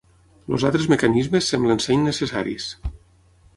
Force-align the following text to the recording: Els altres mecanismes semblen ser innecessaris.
Els 0.55 0.63
altres 0.69 0.87
mecanismes 0.93 1.51
semblen 1.55 1.85
ser 1.87 1.97
innecessaris. 1.99 2.69